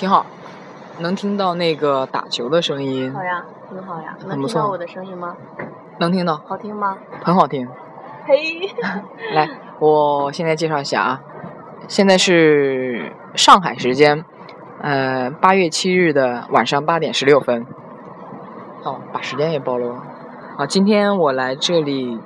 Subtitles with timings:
[0.00, 0.24] 挺好，
[1.00, 3.12] 能听到那个打球的声音。
[3.12, 4.16] 好呀，挺好呀。
[4.20, 5.36] 能很不错听到我的声音吗？
[5.98, 6.96] 能听到，好听吗？
[7.22, 7.68] 很好听。
[8.24, 8.34] 嘿，
[9.34, 9.46] 来，
[9.78, 11.20] 我现在介绍一下啊，
[11.86, 14.24] 现在是上海时间，
[14.80, 17.66] 呃，八月七日的晚上八点十六分。
[18.82, 20.02] 哦，把时间也暴露了。
[20.56, 22.18] 啊，今天我来这里，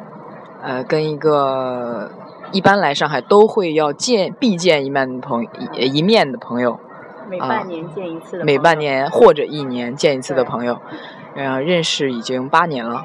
[0.62, 2.12] 呃，跟一个
[2.52, 6.78] 一般来上海都会要见必见一面的朋一一面的朋友，
[7.28, 8.44] 每啊半年见一次的。
[8.44, 8.74] 每半。
[8.74, 10.80] 年或者一年见一次的朋友，
[11.36, 13.04] 嗯，认识已经八年了，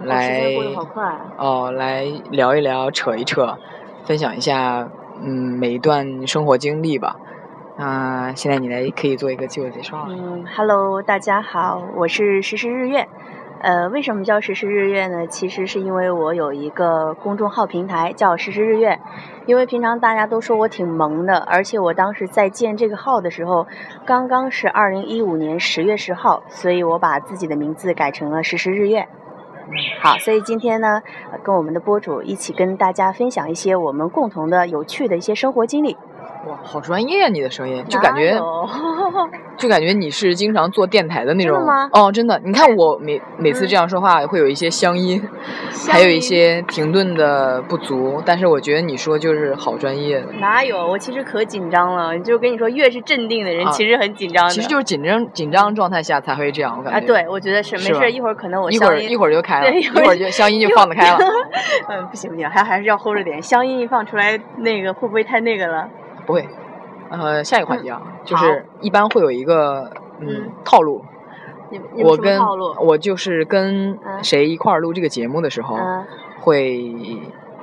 [0.00, 0.54] 来
[1.36, 3.58] 哦，来聊一聊，扯一扯，
[4.04, 4.88] 分享一下，
[5.20, 7.16] 嗯，每一段生活经历吧。
[7.76, 10.06] 啊、现在你来可以做一个自我介绍了。
[10.10, 13.08] 嗯，Hello，大家好，我是时时日月。
[13.60, 15.26] 呃，为什么叫时时日月呢？
[15.26, 19.00] 其实是因为我有一个公众号平台叫时时日月，
[19.46, 23.66] 因为平常大家都说我挺萌的，而且我当时在建这个号的时候，
[24.06, 29.08] 刚刚是二零一五年十月十号，所以我把自己的名字改成了时时日月。
[30.00, 31.02] 好，所以今天呢，
[31.42, 35.96] 跟我们的播主一起跟大家分享一些我们共同的有趣的一些生活经历。
[36.46, 37.28] 哇，好专业啊！
[37.28, 38.38] 你的声音，就感觉
[39.58, 41.64] 就感觉你是经常做电台的那种。
[41.66, 45.20] 吗哦，真的，你看我每每次这样说话会有一些乡音，
[45.90, 50.26] 还有一些停顿的不足，但是我觉得你说就是好专业的。
[50.38, 50.86] 哪有？
[50.86, 54.50] 我其实可紧张了，就跟你说，越是镇定的人，啊其实很紧张的。
[54.50, 56.98] 其实就是紧张紧张状态下才会这样，我感觉。
[56.98, 61.18] 啊，对，我觉得是没事，一会儿可能我一会儿一会儿就开了，一会儿就乡音就放得开了。
[61.90, 65.88] 嗯，不行不行，还还是要 hold 着点，乡音一放出来，那个会不会太那个了？
[66.28, 66.46] 不会。
[67.08, 69.90] 呃，下一个环节啊，就是一般会有一个
[70.20, 71.02] 嗯嗯套路。
[72.04, 72.74] 我跟套路？
[72.80, 76.04] 我就是跟嗯谁一块儿录这个节目的时候，嗯，
[76.40, 76.94] 会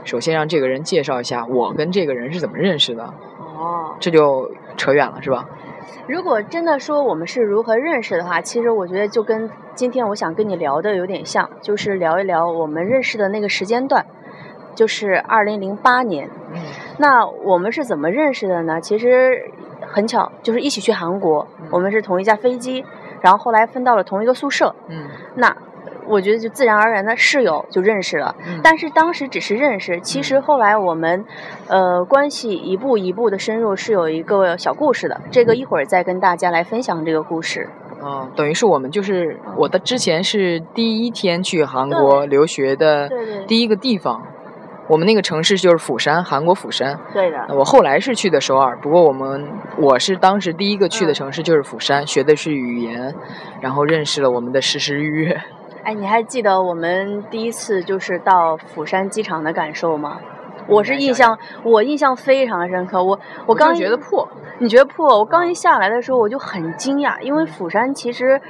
[0.03, 3.03] 首先让这个人介绍一下我跟这个人是怎么认识的，
[3.37, 5.47] 哦，这就扯远了，是吧？
[6.07, 14.05] 如果真的说我们是如何认识的话，其实我觉得就跟今天我想跟你聊的有点像，就是聊一聊我们认识的那个时间段，
[14.75, 16.29] 就是二零零八年。
[16.53, 16.61] 嗯
[16.97, 18.79] 那我们是怎么认识的呢？
[18.79, 22.85] 其实很巧，就是一起去韩国，嗯我们是同一架飞机，
[23.21, 24.73] 然后后来分到了同一个宿舍。
[24.87, 25.55] 嗯那
[26.07, 31.25] 我觉得就自然而然的室友就认识了，嗯，但是当时只是认识，其实后来我们，
[31.67, 35.19] 呃，关系一步一步的深入，是有一个小故事的。
[35.31, 37.67] 这个一会儿再跟大家来分享这个故事。
[38.03, 43.09] 啊，等于是我们就是我的之前是第一天去韩国留学的
[43.47, 44.21] 第一个地方，
[44.87, 46.99] 我们那个城市就是釜山，韩国釜山。
[47.13, 49.47] 对的，我后来是去的首尔，不过我们
[49.77, 53.13] 我是当时第一个去的嗯城市就是釜山，学的是语言，
[53.61, 55.41] 然后认识了我们的实时日月。
[55.83, 60.17] 哎，你还记得我们第一次就是到釜山机场的感受吗？
[60.67, 63.03] 我是印象，我印象非常深刻。
[63.03, 65.19] 我我刚就觉得破，你觉得破？
[65.19, 68.41] 我刚一下来的时候我就很惊讶，因为釜山其实，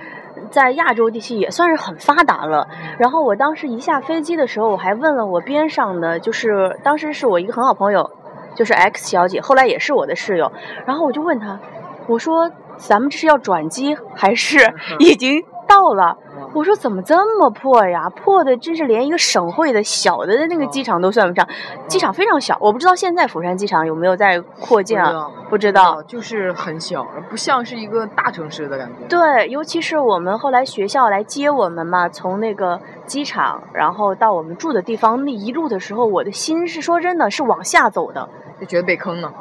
[0.51, 2.67] 在亚洲地区也算是很发达了。
[2.97, 8.11] 然后我当时一下飞机的时候，我还问了我边上的，就是当时是我一个很好朋友，
[8.55, 10.51] 就是 X 小姐，后来也是我的室友。
[10.85, 11.59] 然后我就问她，
[12.07, 16.17] 我说咱们这是要转机还是已经到了？
[16.55, 18.09] 我说怎么这么破呀？
[18.09, 21.45] 破的真是连一个省会的小的那个机场都算不上，
[21.89, 22.57] 机场非常小。
[22.61, 25.29] 我不知道现在釜山机场有没有在扩建啊？
[25.49, 26.01] 不知道。
[26.03, 29.05] 就是很小，不像是一个大城市的感觉。
[29.09, 38.29] 对，尤其是我们后来学校来接我们嘛，从那个机场，然后到我们住的地方，那一路的时候，我的心是说真的是往下走的，
[38.61, 39.33] 就觉得被坑了。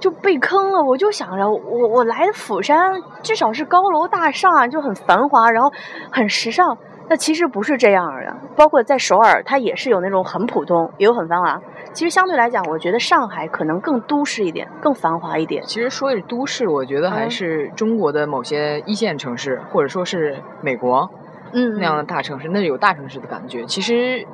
[0.00, 0.82] 就被坑了。
[0.82, 5.72] 我就想着，我我来的釜山至少是高楼大厦，就很繁华，然后
[6.10, 6.76] 很时尚。
[7.10, 11.58] 那其实不是这样的，包括在首尔，它也是有那种很普通，也有很繁华。
[11.94, 15.62] 其实相对来讲，我觉得上海可能更都市一点，更繁华一点。
[15.64, 21.08] 其实说是都市，我觉得还嗯是中国的某些一线城市，或者说是美国
[21.54, 23.64] 嗯，那样的大城市，那有大城市的感觉。
[23.64, 24.26] 其实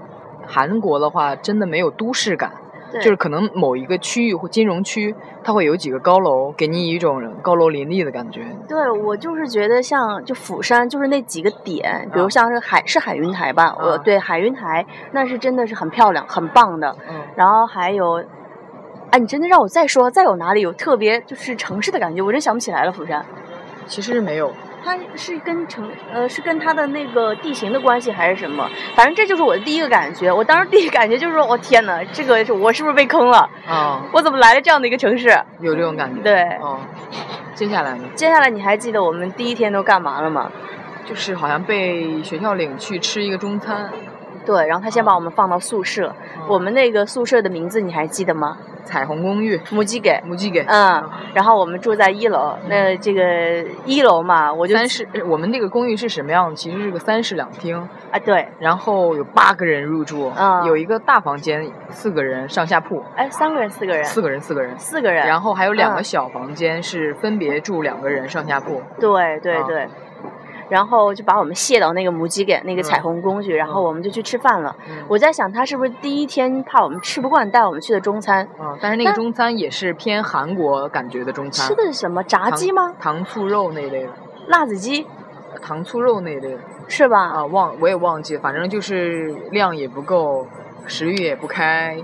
[0.45, 2.55] 韩国的话，真的没有都市感。
[2.95, 8.47] 对就是可能某一个区域或金融区，它会有几个高楼，给你一种高楼林立的感觉。
[8.69, 16.97] 对我就是觉得像就釜山就是那几个点，比如啊像是海是海云台吧，我啊对海云台那是真的是很漂亮很棒的。
[17.11, 18.25] 嗯，然后还有，
[19.11, 22.93] 哎，你真的让我再说再有哪里有特别就是城市的感觉，我真想不起来了。
[22.93, 23.25] 釜山，
[23.87, 24.53] 其实没有。
[24.85, 28.69] 它是跟城呃是跟它的那个地形的关系还是什么？
[28.95, 30.31] 反正这就是我的第一个感觉。
[30.31, 33.49] 我当时第一感觉就是说，我、天哪，这个我是不是被坑了？
[33.67, 35.29] 啊，我怎么来了这样的一个城市？
[35.61, 36.21] 有这种感觉。
[36.23, 36.79] 对哦，
[37.55, 40.51] 接下来呢，接下来你还记得我们第一天都干嘛了吗？
[41.07, 43.91] 就是好像被学校领去吃一个中餐。
[44.47, 46.15] 对，然后他先把我们放到宿舍，
[46.47, 48.59] 我们那个宿舍的名字你还记得吗？
[48.85, 50.21] 彩虹公寓，母鸡给。
[50.25, 51.03] 母鸡给，嗯，
[51.35, 56.49] 然后我们住在一楼，那这个一楼嘛，我就三室，呃我们那个公寓是什么样？
[56.51, 56.57] 的？
[56.57, 57.77] 其实是个三室两厅，
[58.11, 66.05] 啊，对，然后有八个人入住，嗯有一个大房间，四个人上下铺，哎，三个人，四个人，四个人，四个人，四个人，然后还有两个嗯。
[66.05, 69.89] 小房间是分别住两个人上下铺，对对啊对，
[70.69, 74.75] 然后就把我们卸到那个母鸡给那个彩嗯虹公去，然后我们就去吃饭了。
[74.89, 78.45] 嗯我在想，他是不是第一天怕我们吃不惯，带我们去的中餐？
[78.59, 82.23] 啊，但是那个中餐也是偏韩国感觉的中餐，吃的是什么？
[82.25, 82.95] 炸鸡吗？
[82.99, 84.11] 糖醋肉那一类的，
[84.47, 85.07] 辣子鸡
[85.61, 86.59] 糖醋肉那一类的
[86.89, 87.21] 是吧？
[87.29, 90.47] 啊，忘我也忘记了，反正就是量也不够，
[90.87, 91.97] 食欲也不开，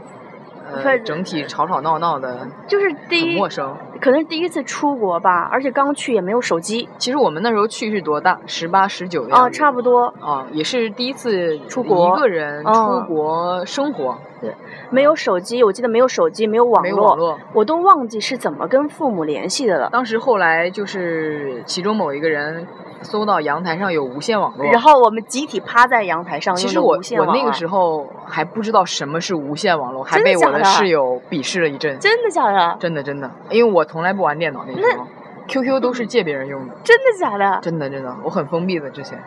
[0.73, 3.77] 呃，整体吵吵闹闹的，就是第一，陌生。
[4.01, 8.39] 可能是第一次出国吧，而且刚去也没有手机其实我们那时候去是多大？
[8.47, 14.55] 十八、十九的啊，差不多啊，也是第一次出国一个人嗯出国生活，对
[14.91, 15.63] 没有手机。
[15.63, 17.39] 我记得没有手机，没有网没有网络。
[17.53, 19.91] 我都忘记是怎么跟父母联系的了。
[19.91, 22.67] 当时后来就是其中某一个人
[23.03, 31.99] 搜到阳台上有无线网络，然后我们集体趴在阳台上，其实我我那个时候还不知道什么是无线网络，还被我的室友鄙视了一阵。
[31.99, 32.77] 真的假的？
[32.79, 35.05] 真的真的，因为我从来不玩电脑那时候
[35.49, 37.59] ，QQ 都是借别人用的，真的假的？
[37.61, 39.19] 真的真的，我很封闭的之前，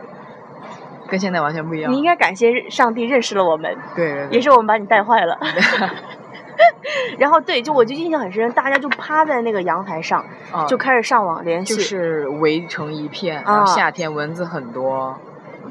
[1.09, 1.97] 跟现在完全不一样你。
[1.97, 5.37] 应该感谢上帝认识了我们，对对对也是我们把你带坏了。
[7.17, 11.75] 然后对，就我就印象很深，大家就趴在那个阳台上，啊，就开始上网联系。
[11.75, 15.17] 就是围成一片，啊然后夏天蚊子很多。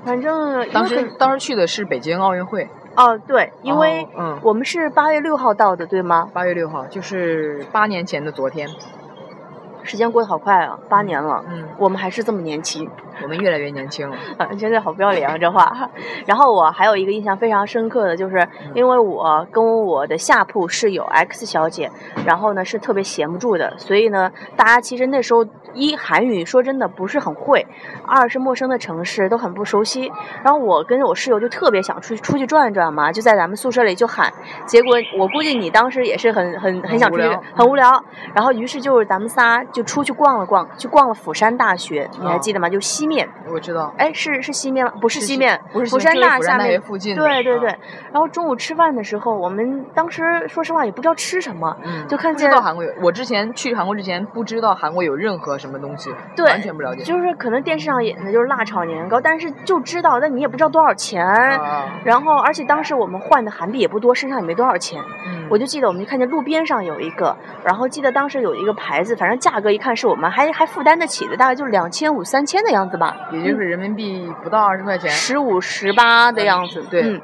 [0.05, 6.29] 反正当时当时去的是北京奥运会，哦对，因为嗯，我们是八月六号到的，对吗？
[6.33, 8.69] 八月六号，就是八年前的昨天。
[9.83, 12.89] 时间过得好快啊，八年了，嗯，我们还是这么年轻。
[13.23, 14.17] 我们越来越年轻了。
[14.39, 15.91] 啊，真的好不要脸啊，这话。
[16.27, 21.91] 然后我还有一个印象非常深刻的，就是因为我跟我的下铺室友 X 小姐，
[22.27, 27.67] 然后呢是特别闲不住的，所以呢，大家其实那时候一韩语说真的不是很会，
[28.07, 30.11] 二是陌生的城市都很不熟悉。
[30.43, 34.33] 然后我跟我室友就特别想出去出去转转嘛，就在咱们宿舍里就喊，
[34.65, 38.03] 结果我估计你当时也是很很很想出去很无聊。
[38.35, 42.69] 然后于是就是咱们仨就出去逛了逛，去逛了釜山大学，你还哦记得吗？
[42.69, 43.29] 就西面。
[43.53, 44.93] 我知道，哎，是是西面吗？
[45.01, 47.69] 不是是西面，不是釜山大下面附近对对对。
[48.13, 57.03] 然后中午吃饭的时候，我们当时说实话也不知道吃什么，嗯，就看见不知道韩国有，我之前去韩国之前不知道韩国有任何什么东西，对完全不了解。
[57.03, 61.27] 就是可能电视上演的就是辣炒年糕，但是就知道，但你也不知道多少钱。
[61.27, 65.03] 啊，然后，而且当时我们换的韩币也不多，身上也没多少钱。
[65.27, 73.17] 嗯我就记得我们就看见路边上有一个，然后记得当时有一个牌子，反正价格一看是我们还还负担得起的，大概就两千五三千的样子吧。
[73.33, 75.09] 也就是人民币不到二十块钱。
[75.11, 77.21] 十五十八的样子，对嗯。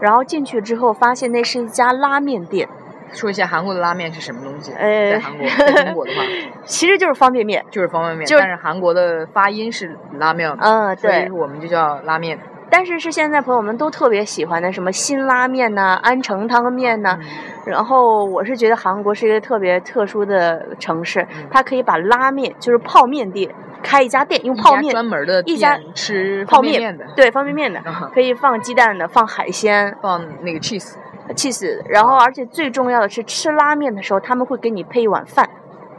[0.00, 2.68] 然后进去之后，发现那是一家拉面店，
[3.12, 4.72] 说一下韩国的拉面是什么东西？
[4.72, 6.22] 呃在韩国，在中国的话
[6.64, 7.64] 其实就是方便面。
[7.70, 11.30] 就是方便面，就是但是韩国的发音是拉面，嗯，所以对。
[11.32, 12.38] 我们就叫拉面。
[12.70, 17.26] 但是是现在朋友们都特别喜欢的，什么辛拉面呐、安城汤面呐、嗯。
[17.66, 23.50] 然后我是觉得韩国是一个特别特殊的城市，嗯它可以把拉面，就是泡面店，
[23.82, 35.48] 开一家店，用泡面专门的一家店吃泡面的，对方便面的，啊可以放鸡蛋的，放海鲜、放那个 cheese，cheese，然后而且最重要的是吃拉面的时候，他们会给你配一碗饭。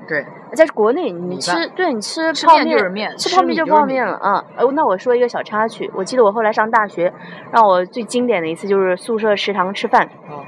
[0.10, 0.26] 对，
[0.56, 4.44] 在国内，你吃对你吃吃泡面就是面，吃泡面就泡面了啊。
[4.58, 7.14] 呃，那我说一个小插曲，我记得我后来上大学，
[7.52, 10.44] 让我最经典的一次就是宿舍食堂吃饭，哦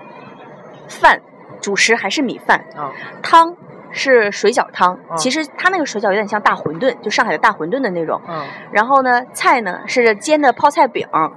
[0.90, 1.22] 饭
[1.62, 2.90] 主食还是米饭，哦
[3.22, 3.56] 汤
[3.92, 8.20] 是水饺汤，哦其实它那个水饺有点像大馄饨，就上海的大馄饨的那种。
[8.28, 11.08] 嗯然后呢，菜呢是煎的泡菜饼。
[11.14, 11.30] 嗯，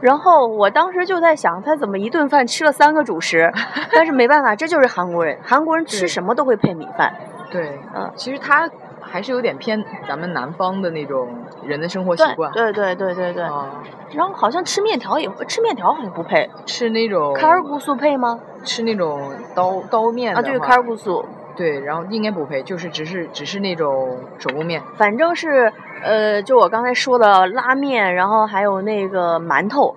[0.00, 3.52] 然后我当时就在想，他怎么一顿饭吃了三个主食？
[3.92, 7.12] 但是没办法，这就是韩国人，韩国人吃什么都会配米饭。
[7.56, 8.68] 对，嗯其实它
[9.00, 11.28] 还是有点偏咱们南方的那种
[11.64, 12.50] 人的生活习惯。
[12.52, 13.42] 对对对对对。
[13.44, 13.82] 啊，
[14.12, 18.38] 然后好像吃面条也，吃面条好像不配，吃那种卡尔古素配吗？
[18.64, 21.24] 吃那种刀刀面的啊，对，话卡尔古素，
[21.56, 24.82] 对，然后应该不配，就是只是只是那种手工面。
[24.96, 25.72] 反正是
[26.02, 29.94] 呃，就我刚才说的拉面，然后还有那个馒头，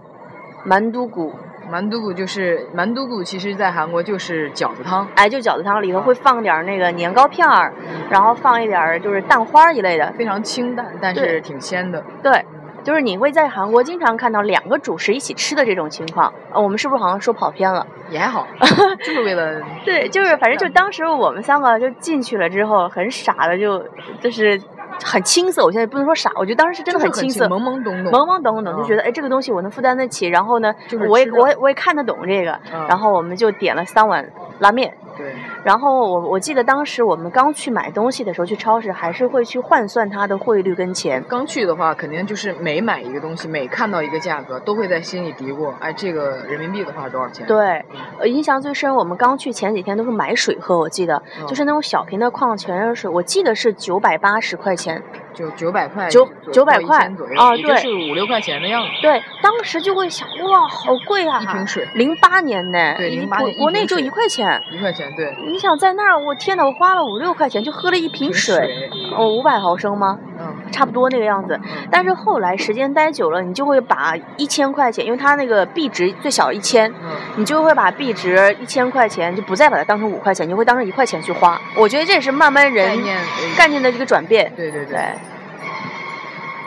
[0.65, 1.33] 馒都骨，
[1.69, 5.07] 蛮都骨就是蛮都骨，其实在韩国就是饺子汤。
[5.15, 7.71] 哎，就饺子汤里头会放点儿那个年糕片儿，
[8.09, 10.11] 然后放一点儿就是蛋花儿一类的。
[10.13, 12.03] 非常清淡，但是挺鲜的。
[12.23, 12.43] 对，
[12.83, 16.33] 就是你会在韩国经常看到两个主食一起吃的这种情况。
[16.51, 17.85] 呃，我们是不是好像说跑偏了？
[18.09, 18.47] 也还好，
[19.05, 23.85] 就是为了对，就是反正就当时我们三个就进去了之后，很傻的就
[24.19, 24.59] 就是
[25.03, 25.63] 很青涩。
[25.63, 28.11] 我现在不能说傻，我觉得当时是真的很青涩，懵懵懂懂。
[28.11, 30.73] 懵懵懂懂，就嗯觉得哎这个东西我能负担得起，然后呢，
[31.07, 34.27] 我也我也我也看得懂这个，嗯然后我们就点了三碗
[34.59, 34.93] 拉面。
[35.19, 35.35] 对，
[35.65, 41.21] 然后我我记得当时我们刚去买东西的时候，去超市还是会去换算它的汇率跟钱。
[41.27, 47.45] 刚去的话，肯定就是每买一个东西，每看到一个价格，都会在心里嘀咕，哎，这个人民币的话多少钱？
[47.45, 47.83] 对，
[48.17, 55.03] 呃，印象最深，我们刚去前几天都是买水喝，我记得、嗯就是那种小瓶的矿泉水，我记得是九百八十块钱。
[55.31, 56.97] 就九百块九左900块
[57.37, 58.89] 啊对就是五六块钱的样子。
[59.01, 61.39] 对，当时就会想，哇，好贵啊！
[61.39, 64.61] 一瓶水零八年呢，对零八年国国内就一块钱。
[64.73, 70.19] 一块钱，对，你想在那儿，我天呐，我花了五六块钱就喝了一瓶瓶水，水哦，五百毫升吗？
[70.39, 71.59] 嗯，差不多那个样子。
[71.91, 81.59] 但是后来时间待久了，你就会把一千块钱，因为它那个币值最小一千，嗯，你就会把币值一千块钱就不再把它当成五块钱，你会当成一块钱去花。
[81.75, 82.97] 我觉得这也是慢慢人
[83.57, 84.51] 概念的这个转变。
[84.55, 84.99] 对对对对，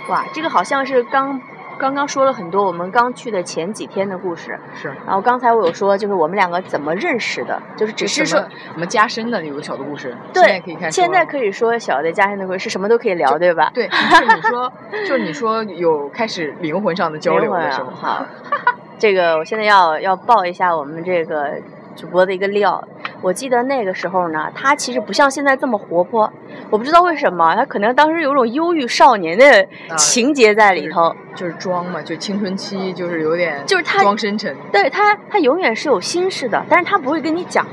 [0.09, 1.41] 哇，这个好像是刚
[1.83, 4.57] 刚刚说了很多我们刚去的前几天的故事。
[4.81, 4.87] 是。
[5.05, 10.93] 然后刚才我有说，就是我们两个怎么认识的，就是只是说什么我们加深的有个小的故事，对，现在可以开始。
[10.93, 13.69] 现在可以说小的加深的故事，是什么都可以聊，对吧？
[13.75, 14.73] 对，就是你说，
[15.05, 18.25] 就是你说有开始灵魂上的交流的时候，好，
[18.97, 21.55] 这个我现在要要报一下我们这个
[21.97, 22.87] 主播的一个料。
[23.23, 26.31] 我记得那个时候呢，他其实不像现在这么活泼，
[26.69, 31.15] 我不知道为什么，他可能当时有种忧郁少年的啊情节在里头。
[31.35, 37.67] 就是装嘛，就青春期，就是有点就是他装深沉，对他，他永远是有心事的，但是他不会跟你讲。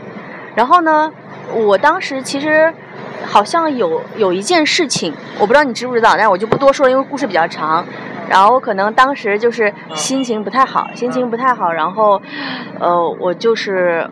[0.56, 1.12] 然后呢，
[1.54, 2.74] 我当时其实
[3.26, 7.84] 好像有有一件事情，我不知道你知不知道，但是我就不多说了，因为故事比较长。
[8.30, 12.22] 然后可能当时就是心情不太好，心情不太好，然后，
[12.80, 14.10] 呃，我就是。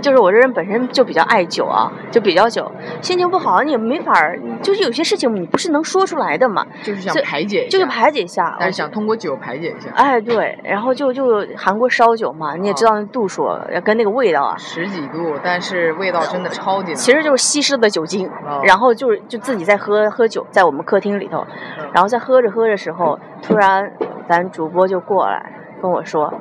[0.00, 8.56] 就是我这人本身就比较爱酒啊，就比较酒，心情不好你也没法儿，就是有些事情你不是能说出来的嘛，就是想排解一下，就是排解一下。
[8.58, 9.90] 但是想通过酒排解一下。
[9.94, 13.48] 哎，对，然后就就韩国烧酒嘛，你也知道那度数
[13.84, 16.94] 跟那个味道啊，十几度，但是味道真的超级。
[16.94, 21.46] 其实就是稀释的酒精，哦然后就是就自己在喝喝酒，在我们客厅里头，
[21.78, 23.90] 嗯然后在喝着喝着时候，突然
[24.28, 26.32] 咱主播就过来跟我说，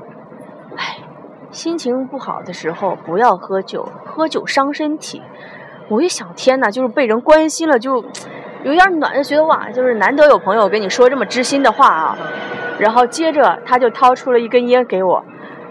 [0.76, 0.98] 哎，
[1.56, 5.22] 心情不好的时候不要喝酒，喝酒伤身体。
[5.88, 8.04] 我一想，天呐，就是被人关心了，就
[8.66, 12.18] 有点暖，就觉得哇，就是难得有朋友跟你说这么知心的话啊。
[12.78, 15.24] 然后接着他就掏出了一根烟给我，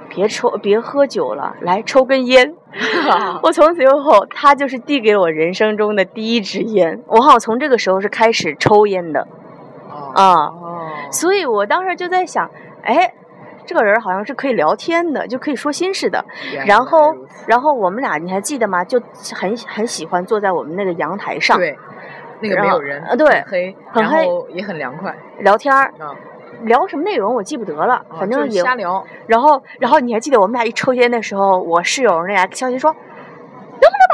[0.09, 2.55] 别抽，别喝酒了，来抽根烟。
[3.45, 7.03] 我从此以后，他就是递给我人生中的第一支烟。
[7.09, 9.29] 我好像从这个时候是开始抽烟的
[9.91, 12.51] 哦啊，哦，所以我当时就在想，
[12.83, 13.13] 哎，
[13.67, 16.25] 这个人好像是可以聊天的，就可以说心事的。
[16.67, 17.15] 然后，
[17.47, 18.85] 然后我们俩你还记得吗？
[18.85, 19.01] 就
[19.35, 21.79] 很很喜欢坐在我们那个阳台上对，
[22.41, 23.43] 那个没有人，啊对
[23.95, 25.73] 然很黑后也很凉快聊天
[26.63, 34.14] 聊什么内容我记不得了，反正也瞎聊，然后，然后你还记得我们俩一抽烟的时候，我室友那俩消息说：“能不能把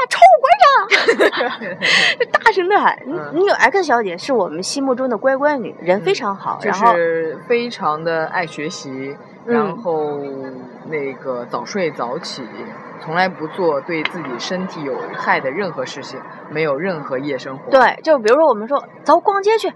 [2.19, 2.97] 就 大声的喊。
[3.33, 10.19] 你有 X 小姐是我们心目中的乖乖女，人非常好，就然后是非常的爱学习，嗯然后
[10.87, 12.43] 那个早睡早起，
[13.03, 17.71] 从来不做对自己身体有害的任何事情，没有任何夜生活。
[17.71, 19.71] 对，就比如说我们说走逛街去，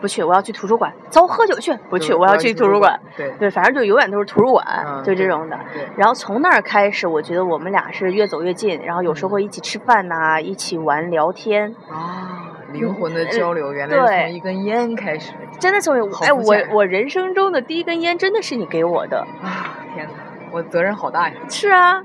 [0.00, 2.98] 不去，我要去图书馆；走喝酒去，不去，我要去图书馆。。
[3.16, 5.58] 对对，反正就永远都是图书馆，嗯就这种的。
[5.96, 11.74] 然后从那儿开始，我觉得我们俩是越走越近，然后有时候会一起吃饭呐、一起玩聊天。
[11.90, 19.26] 啊，灵魂的交流原来是从一根烟开始真的从哎，我我人生中的第一根烟真的是你给我的。
[19.42, 19.74] 啊！
[19.94, 20.12] 天哪，
[20.52, 21.34] 我责任好大呀！
[21.48, 22.00] 是啊，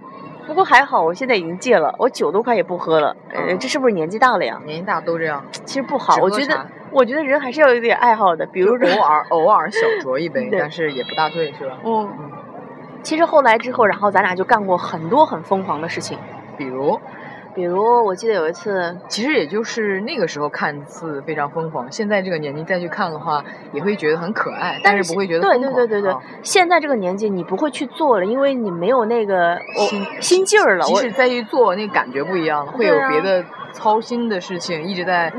[0.45, 3.15] 不过还好，我现在已经戒了，我酒都快也不喝了。
[3.29, 3.59] 呃，嗯。
[3.59, 4.59] 这是不是年纪大了呀？
[4.65, 11.77] 年纪大都这样，其实不好，我觉得，我觉得人还是要有点爱好的，比比如说，偶尔 偶尔小酌一杯，但是也不大醉，是吧？
[11.85, 12.09] 嗯，
[13.01, 16.17] 其实后来之后，然后咱俩就干过很多很疯狂的事情，
[16.57, 16.99] 比如，
[17.55, 25.59] 比如我记得有一次，其实也就是那个时候看似非常疯狂，现在这个年纪再去看的话，也会觉得很可爱，但是是不会觉得对。
[25.59, 30.85] 对对对对啊，现在这个年纪你不会去做了，因为你没有那个我心心劲儿了。
[30.87, 35.31] 我即使再去做，那个感觉不一样了，会有别的操心的事情一直在、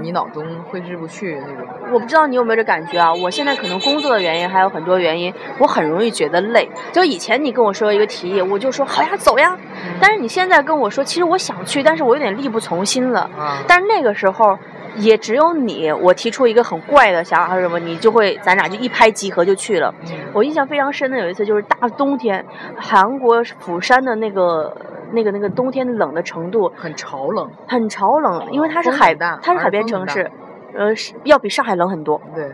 [0.00, 1.66] 你脑中挥之不去那种。
[1.92, 3.14] 我不知道你有没有这感觉啊？
[3.14, 6.68] 我现在可能工作的原因，还有很多原因，我很容易觉得累。
[6.92, 9.56] 就以前你跟我说一个提议，我就说好呀，走呀。
[10.00, 13.20] 但是你现在跟我说，其实我想去，但是我有点力不从心了。
[13.38, 14.58] 啊，但是那个时候，
[14.96, 19.94] 也只有你，我提出一个很怪的想法是什么，你就会，咱俩就一拍即合就去了。
[20.10, 22.44] 嗯我印象非常深的有一次就是大冬天，
[22.76, 24.76] 韩国釜山的那个。
[25.10, 30.30] 那个那个冬天冷的程度很潮冷，很潮冷，因为它是海风很大它是海边城市，
[30.76, 32.20] 呃，是要比上海冷很多。
[32.34, 32.44] 对，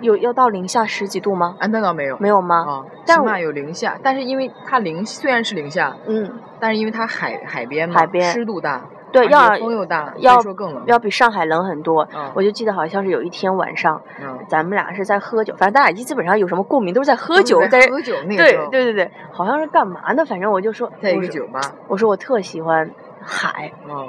[0.00, 1.56] 有要到零下十几度吗？
[1.58, 2.64] 啊，那倒没有，没有吗？
[2.66, 10.82] 啊，起码有零下，但是因为它零虽然是零下，嗯，但是因为它海海边嘛，海边湿度大，对，要风又大，要说更冷。
[10.86, 12.06] 要比上海冷很多。
[12.14, 20.24] 嗯我就记得好像是有一天晚上，嗯，咱们俩是在喝酒，反正咱俩基本上有什么共鸣都是在喝酒，在在喝酒那个对对对对，好像是干嘛呢？
[20.24, 22.90] 反正我就说，在一个酒吧，我说我特喜欢
[23.20, 24.08] 海，嗯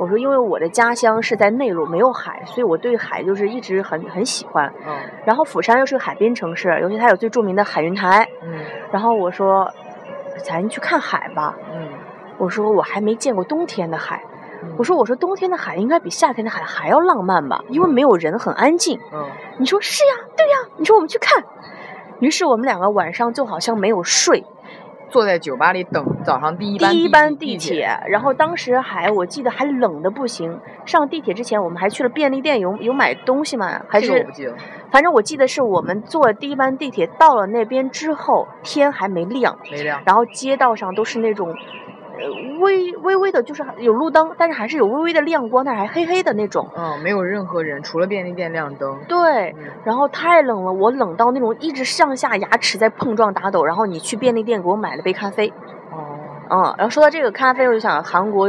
[0.00, 4.72] 我说因为我的家乡是在内陆，没有海，所以我对海就是一直很很喜欢。
[4.86, 8.26] 嗯然后釜山又是个海滨城市，尤其它有最著名的海云台。
[8.42, 9.70] 嗯然后我说，
[10.42, 11.54] 咱去看海吧。
[11.70, 11.86] 嗯
[12.38, 14.22] 我说我还没见过冬天的海。
[14.62, 18.98] 嗯，我说我说冬天的海应该比夏天的海还要浪漫吧，因为没有人，很安静。
[19.12, 19.26] 嗯
[19.58, 20.56] 你说是呀，对呀。
[20.78, 21.44] 你说我们去看。
[22.20, 24.44] 于是我们两个晚上就好像没有睡，
[25.10, 30.58] 坐在酒吧里等早上第一班第一班地地铁，然后当时还我记得还冷的不行。
[30.86, 33.82] 上地铁之前，我们还去了便利店，有有买东西吗？
[33.88, 34.54] 还是这个我不记得，
[34.90, 40.00] 反正我记得是我们坐第一班地铁到了那边之后，天还没亮，没亮。
[40.06, 41.54] 然后街道上都是那种。
[42.20, 46.68] 呃，微微微的，就是有路灯，但是还是有微微的亮光，但是还黑黑的那种。
[46.76, 48.98] 嗯，没有任何人，除了便利店亮灯。
[49.08, 53.64] 对，嗯然后太冷了，我冷到那种一直上下牙齿在碰撞打抖。
[53.64, 55.48] 然后你去便利店给我买了杯咖啡，
[55.90, 56.18] 哦，
[56.50, 58.48] 嗯，然后说到这个咖啡，我就想韩国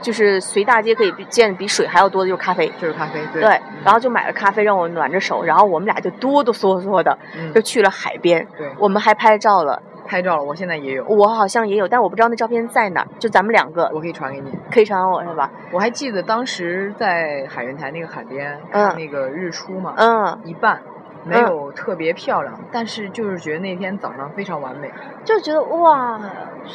[0.00, 2.68] 就是随大街可以见比水还要多的就是咖啡。
[2.80, 3.42] 就是咖啡，对。
[3.42, 14.50] 对，然后就买了咖啡让我暖着手，然后我们俩就哆哆嗦嗦的嗯就去了海边，对，我们还拍照了，拍照了，我现在也有，我好像也有，但我不知道那照片在哪儿，就咱们两个我可以传给你。
[14.72, 15.50] 可以传我是吧？
[15.70, 20.80] 我还记得当时在海云台那个海边嗯看那个日出嘛，嗯，一半
[21.24, 24.90] 没有特别漂亮，但是就是觉得那天早上非常完美。
[25.24, 26.18] 就觉得哇，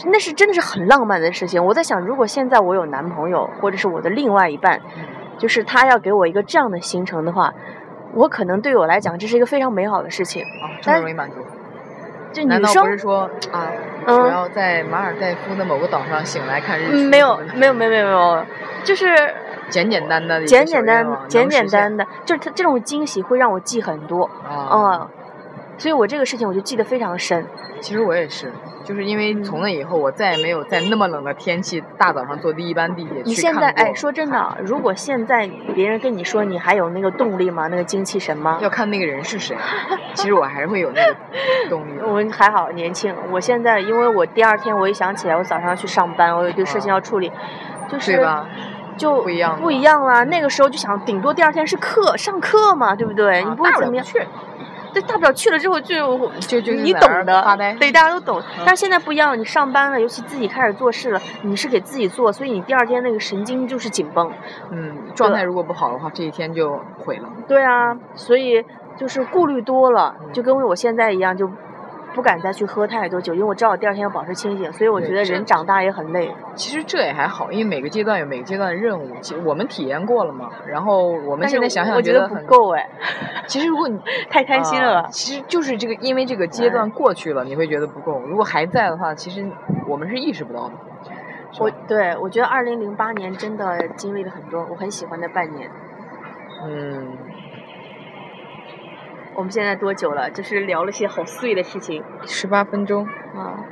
[0.05, 1.63] 那是真的是很浪漫的事情。
[1.65, 5.03] 我在想，如果现在我有男朋友，或者是我的另外一半，嗯
[5.39, 7.51] 就是他要给我一个这样的行程的话，
[8.13, 10.43] 我可能对我来讲这是一个非常美好的事情。
[10.43, 11.37] 啊，这但么容易满足？
[12.33, 13.71] 就女生难道不是说啊，
[14.07, 16.91] 嗯我要在马尔代夫的某个岛上醒来看日出？
[16.97, 18.45] 嗯没有没有没有没有没有，
[18.83, 19.15] 就是
[19.69, 24.67] 简简单单的简简单简简单的，就是它这种惊喜会让我记很多，啊。
[24.71, 25.09] 嗯，
[25.77, 27.45] 所以我这个事情我就记得非常深。
[27.81, 28.51] 其实我也是，
[28.85, 37.67] 就是因为从那以后，我再也没有在那么冷的天气，大早上坐第一班地铁去你现在哎，说真的啊，如果现在别人跟你说你还有那个动力吗？
[37.67, 38.59] 那个精气神吗？
[38.61, 39.57] 要看那个人是谁。
[40.13, 41.15] 其实我还是会有那个
[41.69, 41.99] 动力。
[42.01, 47.29] 我们还好年轻，我现在因为我第二天我一想起来我早上要去上班，我有一堆事情要处理，
[47.89, 48.47] 就是对吧？
[48.95, 50.23] 就不一样不一样啦。
[50.25, 53.43] 那个时候就想，顶多第二天是课上课嘛，对不对？
[53.43, 54.05] 你不会怎么样
[54.93, 54.99] 不。
[54.99, 58.39] 去对，大不了去了之后就就就你懂的对，大家都懂。
[58.39, 64.31] 嗯但是现在不一样，你上班了，尤其自己开始做事了，你是给自己做，所以你第二天那个神经就是紧绷。
[64.71, 67.29] 嗯，状态如果不好的话，这一天就毁了。
[67.47, 68.63] 对啊，所以
[68.95, 71.49] 就是顾虑多了，嗯就跟我现在一样，就
[72.13, 74.71] 不敢再去喝太多酒，因为我知道我第二天要保持清醒。
[74.73, 76.31] 所以我觉得人长大也很累。
[76.55, 80.49] 其实这也还好，因为每个阶段有每个阶段的任务，其实我们体验过了嘛。
[80.67, 82.35] 然后我们现在想想我觉得不。
[82.45, 82.87] 够哎，
[83.47, 83.99] 其实如果你
[84.29, 85.01] 太开心了。
[85.01, 88.19] 啊其实就是这个，因为这个阶段过去了，你会觉得不够。
[88.21, 89.45] 如果还在的话，其实
[89.87, 90.73] 我们是意识不到的。
[91.59, 95.69] 我对我觉得二零零八年真的经历了很多，我很喜欢的半年。
[96.65, 97.17] 嗯，
[99.35, 100.29] 我们现在多久了？
[100.31, 103.05] 就是聊了些好碎的事情十八分钟。
[103.35, 103.65] 啊。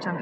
[0.00, 0.18] 这样。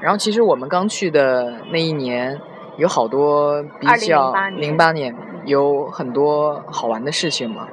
[0.00, 2.38] 然后其实我们刚去的那一年，
[2.76, 5.14] 有好多比较2008年零八年
[5.46, 7.66] 有很多好玩的事情嘛。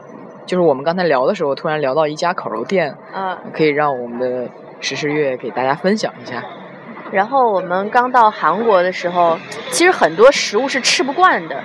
[0.45, 6.43] 就是我们刚才聊的时候，突然聊到一家烤肉店，嗯，可以让我们的石石月给大家分享一下。
[7.11, 9.37] 然后我们刚到韩国的时候，
[9.69, 11.61] 其实很多食物是吃不惯的，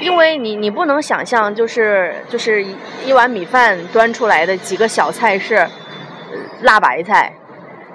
[0.00, 2.76] 因为你你不能想象，就是就是一
[3.06, 5.68] 一碗米饭端出来的几个小菜是呃
[6.62, 7.32] 辣白菜，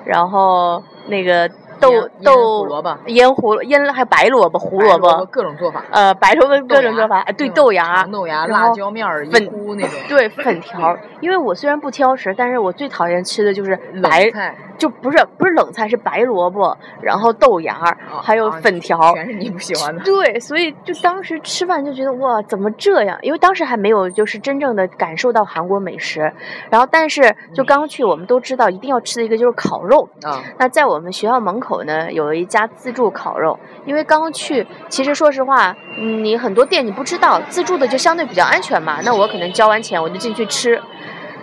[0.06, 2.98] 然后那个豆豆胡萝卜。
[3.08, 8.04] 腌胡腌还有白萝卜、胡萝白卜，各种做法，呃，白萝卜各种做法，对豆芽。
[8.04, 9.98] 长，豆芽、辣椒面儿一粉糊那种。
[10.10, 10.98] 对粉条。
[11.22, 17.80] 因为我虽然不挑食，但是我最讨厌吃的就是白，菜，就不是不是冷菜，是白萝卜，然后豆芽
[18.24, 19.14] 还有啊粉条儿。
[19.14, 20.02] 全是你不喜欢的。
[20.04, 23.20] 对，所以就当时吃饭就觉得哇，怎么这样？
[23.22, 26.32] 因为当时还没有就是真正的感受到韩国美食，
[26.72, 30.10] 然后但是就刚去，我们都知道一定要吃的一个就是烤肉。
[30.24, 33.60] 啊，那在我们学校门口呢，有一家自助烤肉。
[33.86, 39.00] 因为刚去，其实说实话，嗯你很多店你不知道，自助的就相对比较安全嘛。
[39.04, 40.80] 那我可能交完钱我就进去吃。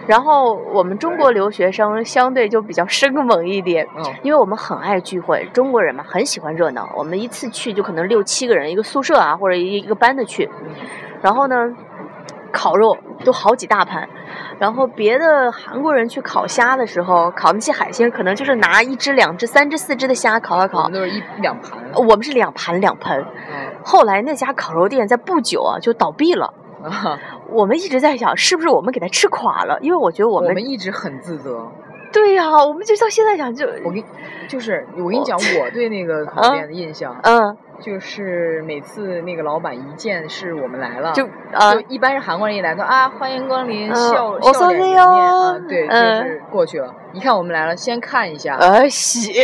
[0.07, 6.88] 然后我们中国留学生相对就比较生猛一点，嗯，因为我们很爱聚会，中国人嘛很喜欢热闹。
[6.97, 10.49] 我们一次去就可能六七个人一个宿舍啊，或者一一个班的去。
[11.21, 11.57] 然后呢，
[12.53, 14.09] 烤肉都好几大盘。
[14.59, 20.92] 然后别的韩国人去烤虾的时候，烤那些海鲜，可能就是拿一只、两只、三只、四只的虾烤啊烤我们。
[20.92, 21.79] 都是一两盘。
[21.95, 23.21] 我们是两盘两盆。
[23.21, 26.53] 嗯后来那家烤肉店在不久啊就倒闭了。
[26.90, 27.18] 啊，
[27.51, 29.79] 我们一直在想，是不是我们给他吃垮了？
[29.83, 31.66] 因为我觉得我们我们一直很自责。
[32.12, 34.03] 对呀、我们就到现在想就我跟
[34.49, 46.94] 就是我跟你讲，我对那个 烤店的印象，嗯就是每次那个老板一见是我们来了，就啊就一般是韩国人一来都啊欢迎光临，嗯笑我笑脸迎面送你哟啊，对，就嗯是过去了。
[47.12, 49.35] 一看我们来了，先看一下，呃洗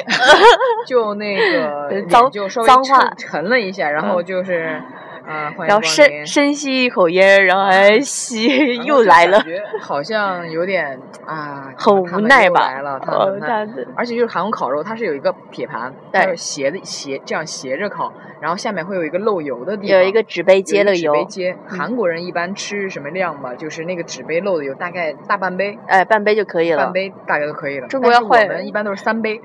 [0.86, 4.80] 就那个 脸脏就稍微沉沉了一下，然后嗯就是
[5.26, 6.26] 啊然后深。
[6.26, 21.52] 深吸一口烟，然后哎洗然后又来了感，觉好像有点啊，很无奈吧又来了，他哦们，而且就是韩国烤肉，它是有一个铁盘，它对是斜的斜这样斜着烤，然后下面会有一个漏油的地方，有一个纸杯接了油，纸杯接。
[21.68, 26.84] 嗯韩国人一般吃什么量吧，就是那个纸杯漏的油大概大半杯，哎，半杯就可以了。
[26.84, 27.88] 半杯大概就可以了。
[27.88, 29.40] 中国要换我们一般都是三杯，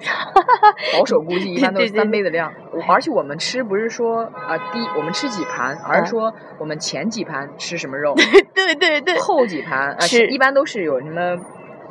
[0.97, 2.53] 保守估计一般都是三杯的量。
[2.87, 8.13] 而且我们吃不是说啊，第一我们吃几盘，而嗯是说我们前几盘吃什么肉，
[8.53, 10.27] 对对对，后几盘啊，是。
[10.27, 11.21] 一般都是有什么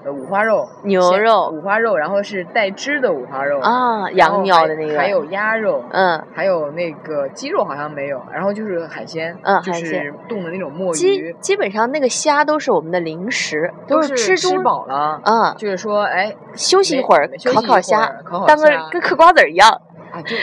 [0.04, 1.50] 呃五花肉、牛肉。
[1.50, 3.58] 五花肉，然后是带汁的五花肉。
[3.60, 10.14] 啊，羊鸟的那个，还有鸭肉，嗯，还有那个鸡肉好像没有，然后就是海鲜，就是嗯海鲜。
[10.28, 19.80] 冻的那种墨鱼，基基本上那个虾都是我们的零食，都是吃吃饱了，嗯，就是说哎休息一会儿烤烤虾烤，烤虾当个跟嗑瓜子儿一样，
[20.16, 20.36] 啊，就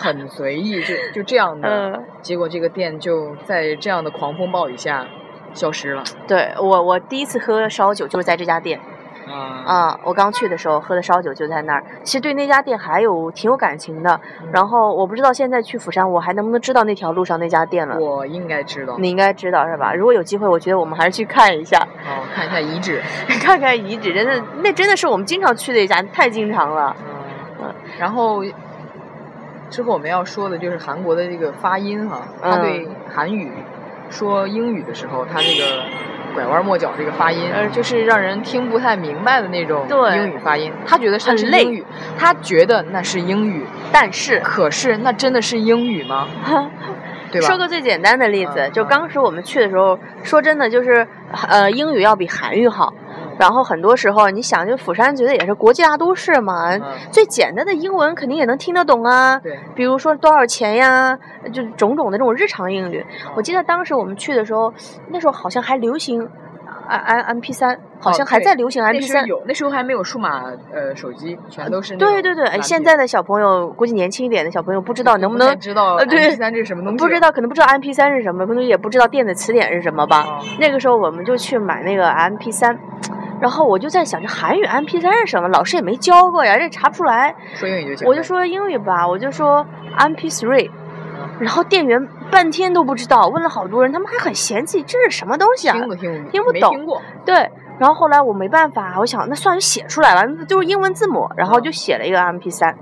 [0.00, 1.68] 很随意，就就这样的。
[1.68, 5.06] 嗯，结果这个店就在这样的狂风暴雨下
[5.54, 8.80] 消失了对我我第一次喝烧酒就是在这家店
[9.28, 14.20] 啊啊，我刚去的时候喝的烧酒就在那儿，其实对那家店还有挺有感情的。
[14.40, 17.98] 嗯然后我不知道现在去釜山我还能不能知道那条路上那家店了。
[17.98, 19.94] 我应该知道，你应该知道是吧？
[19.94, 23.00] 如果有机会，我觉得我们还是去看一下，哦，看一下遗址，
[23.40, 26.94] 看看遗址，真的那真的是我们经常去的一家，太经常了。
[27.62, 28.42] 嗯，然后
[29.72, 33.50] 之后我们要说的就是韩国的这个发音哈，他对嗯韩语
[34.10, 35.82] 说英语的时候，他这个
[36.34, 40.70] 拐弯抹角这个发音，呃就是让人听不太明白的那种对英语发音。
[40.86, 41.84] 他觉得是很累英语，
[42.18, 46.28] 他觉得那是英语，但是，可是那真的是英语吗？
[47.32, 47.46] 对吧？
[47.48, 51.06] 说个最简单的例子，就当时我们去的时候，说真的就是，
[51.48, 52.92] 呃，英语要比韩语好。
[53.42, 59.36] 嗯然后很多时候，你想，就釜山觉得也是国际大都市嘛，嗯最简单的英文肯定也能听得懂啊。
[59.40, 61.18] 对，比如说多少钱呀，
[61.52, 63.04] 就种种的这种日常英语。
[63.34, 64.72] 我记得当时我们去的时候，
[65.10, 66.20] 那时候好像还流行
[66.88, 69.26] M M M P 三，好像还在流行 M P 三。
[69.26, 76.98] 有，那时候还没有数码呃手机，全都是对对对，哎现在的小朋友估计年轻一点的小朋友不知道能不太能知道 MP 三这是什么东西？
[76.98, 77.18] 不知。
[77.20, 80.22] 道，可能不知道 M P 三是什么，可能也不知道电子词典是什么吧。
[80.22, 82.76] 哦那个时候我们就去买那个 M P 三，
[83.42, 85.48] 然后我就在想，这韩语 M P 三是什么？
[85.48, 87.34] 老师也没教过呀，这查不出来。
[87.56, 88.06] 说英语就行。
[88.06, 90.70] 我就说英语吧，我就说 M P three，
[91.40, 95.72] 然后店员半天都不知道，问了好多人，他们还很嫌弃，这是什么东西啊？
[95.72, 97.02] 听不听听不懂。
[97.24, 97.34] 对，
[97.80, 102.78] 然后后来我没办法，我想那算写出来了，就是英文字母，然后就写了一个 M P 三，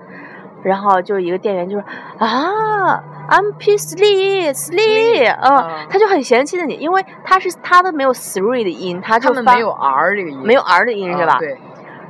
[0.62, 1.84] 然后就一个店员就说
[2.18, 11.34] 啊 M P three three，嗯啊，他就很嫌弃的你，因为他是他都没有 three 的音，他就发没有 R 这个音，没有 R 的音是吧？
[11.34, 11.56] 啊对，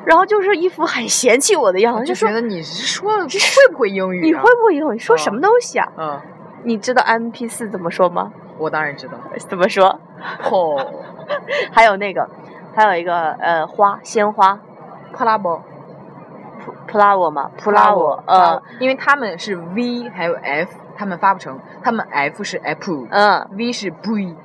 [0.07, 4.25] 然后就是一副很嫌弃我的样子，就觉得你是说会不会英语啊？
[4.25, 4.99] 你会不会英语？
[4.99, 5.87] 说什么东西啊？
[5.99, 6.21] 嗯，
[6.65, 8.33] 你知道 M P 四怎么说吗？
[8.59, 9.15] 我当然知道。
[9.49, 10.01] 怎么说？
[10.51, 10.87] 哦，
[11.73, 12.29] 还有那个，
[12.75, 14.59] 还有一个呃花鲜花
[15.13, 15.63] 帕拉包
[16.91, 24.37] ，，flower 嘛，flower，呃，因为他们是 V 还有 F，他们发不成，他们 F 是 apple，V 嗯，是 V，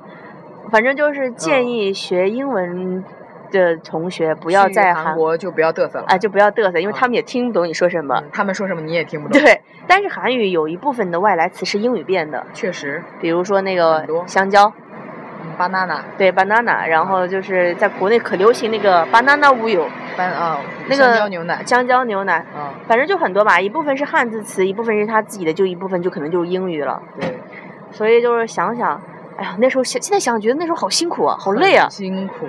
[0.70, 3.04] 反正就是建议学英文
[3.50, 6.06] 的同学不要在韩国就不要嘚瑟了。
[6.08, 8.18] 啊，就不要嘚瑟，因为啊他们也听不懂你说什么。
[8.22, 9.38] 嗯他们说什么你也听不懂。
[9.38, 13.04] 对，但是韩语有一部分的外来词是英语变的，确实。
[13.20, 14.85] 比如说那个香蕉，嗯
[15.58, 27.02] ，banana，对，banana，然后就是在国内可流行那个 banana 乌有班啊，那个香蕉牛奶，香蕉牛奶，嗯，反正就很多吧，一部分是汉字词，一部分是他自己的，就一部分就可能就是英语了。
[27.20, 27.38] 对，
[27.90, 29.00] 所以就是想想，
[29.36, 32.46] 哎呀，那时候想现在想觉得那时候好辛苦啊，好累啊，辛苦。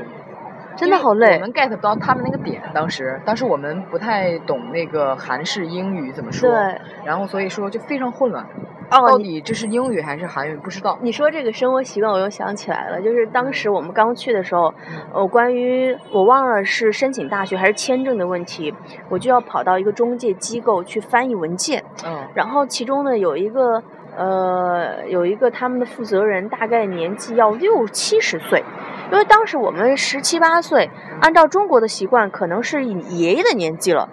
[0.77, 1.39] 真的好累我。
[1.41, 8.45] 们 get 不到他们那个点，当时，当时我们不太懂那个韩式英语怎么说，对，然后所以说就非常混乱，
[8.89, 10.97] 到底这是英语还是韩语不知道。
[11.01, 14.73] 你说这个生活习惯，我又想起来了，就是当时我们刚去的时候，
[15.13, 18.73] 呃，关于我忘了是申请大学还是签证的问题，
[19.09, 23.81] 我就要跑到一个中介机构去翻译文件，嗯然后其中呢有一个
[24.15, 28.63] 呃，有一个他们的负责人，大概年纪要六七十岁，
[29.11, 30.89] 因为当时我们十七八岁，
[31.21, 34.09] 按照中国的习惯，可能是爷爷的年纪了。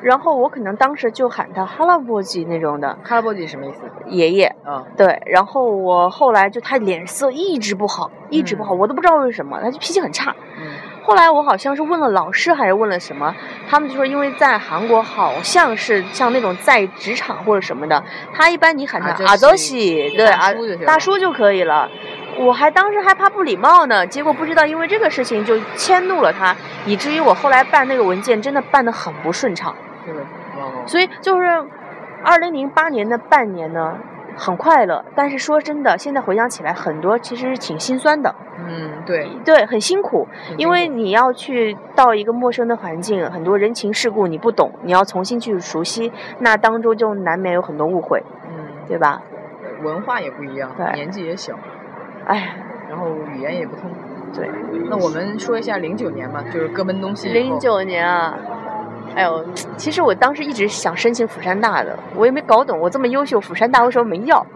[0.00, 3.82] 然后我可能当时就喊他哈拉波吉那种的哈拉波吉什么意思？
[4.08, 4.46] 爷爷。
[4.64, 5.22] 啊，对。
[5.26, 10.34] 然后我后来就他脸色一直不好，一直不好，我都不知道为什么，他就脾气很差。
[10.58, 10.72] 嗯。
[11.04, 13.34] 后来我好像是问了老师还是问了什么，
[13.68, 20.52] 他们就说因为在韩国好像是像那种在职场或者什么的，他一般你喊他阿周西，对阿，
[20.84, 21.88] 大叔就可以了。
[22.38, 29.74] 我还当时还怕不礼貌呢，结果不知道因为这个事情就迁怒了他，以至于我后来办那个文件真的办得很不顺畅。
[30.86, 31.46] 所以就是
[32.24, 33.96] 二零零八年的半年呢，
[34.36, 35.04] 很快乐。
[35.14, 38.34] 但是说真的，现在回想起来，很多其实是挺心酸的。
[38.66, 48.22] 嗯，对，对，很辛苦，因为你要去到一个陌生的环境，很多人情世故你不懂，你要重新去熟悉，那当中就难免有很多误会。
[48.48, 49.22] 嗯，对吧？
[49.82, 51.54] 文化也不一样，年纪也小，
[52.26, 52.56] 哎，
[52.88, 53.90] 然后语言也不通。
[54.34, 54.48] 对，
[54.88, 57.28] 那我们说一下零九年吧，就是各奔东西。
[57.28, 58.34] 零九年啊。
[59.14, 59.44] 哎呦，
[59.76, 64.46] 其实我当时一直想申请釜山大的，我也没搞懂，我这么优秀，釜山大为什么没要？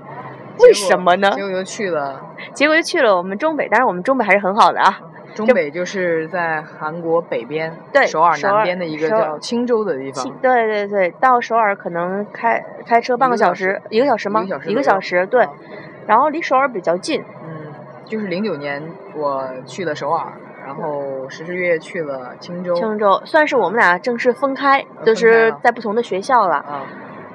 [0.60, 1.30] 为什么呢？
[1.32, 2.18] 结果就去了，
[2.54, 4.98] 结果就去了我们中北，但是我们中北还是很好的啊。
[5.34, 10.24] 中北就是在韩国北边，对，首尔南边的一个叫青州的地方。
[10.40, 14.42] 对对对，到首尔可能开开车半个小时，一个小时吗？
[14.64, 15.46] 一个小时，对。
[16.06, 17.22] 然后离首尔比较近。
[17.44, 17.55] 嗯，
[18.06, 18.82] 就是零九年
[19.14, 20.32] 我去了首尔。
[20.64, 26.56] 然后十十月月去了青州，青州算是我们俩正式分开，就是在不同的学校了。
[26.56, 26.82] 啊，